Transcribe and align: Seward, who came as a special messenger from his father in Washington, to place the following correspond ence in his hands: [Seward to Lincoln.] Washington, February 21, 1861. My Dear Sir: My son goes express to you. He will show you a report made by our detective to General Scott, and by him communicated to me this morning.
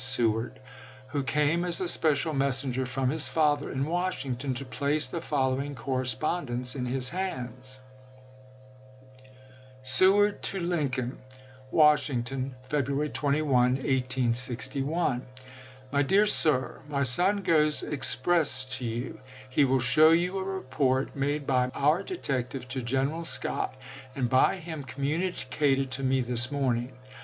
Seward, 0.03 0.59
who 1.09 1.21
came 1.21 1.63
as 1.63 1.79
a 1.79 1.87
special 1.87 2.33
messenger 2.33 2.87
from 2.87 3.11
his 3.11 3.29
father 3.29 3.71
in 3.71 3.85
Washington, 3.85 4.55
to 4.55 4.65
place 4.65 5.07
the 5.07 5.21
following 5.21 5.75
correspond 5.75 6.49
ence 6.49 6.73
in 6.75 6.87
his 6.87 7.09
hands: 7.09 7.77
[Seward 9.83 10.41
to 10.41 10.59
Lincoln.] 10.59 11.19
Washington, 11.69 12.55
February 12.67 13.09
21, 13.09 13.51
1861. 13.73 15.23
My 15.91 16.01
Dear 16.01 16.25
Sir: 16.25 16.81
My 16.89 17.03
son 17.03 17.43
goes 17.43 17.83
express 17.83 18.63
to 18.65 18.85
you. 18.85 19.19
He 19.47 19.63
will 19.63 19.77
show 19.79 20.09
you 20.09 20.39
a 20.39 20.43
report 20.43 21.15
made 21.15 21.45
by 21.45 21.67
our 21.75 22.01
detective 22.01 22.67
to 22.69 22.81
General 22.81 23.23
Scott, 23.23 23.75
and 24.15 24.27
by 24.27 24.55
him 24.55 24.81
communicated 24.81 25.91
to 25.91 26.01
me 26.03 26.21
this 26.21 26.51
morning. 26.51 26.93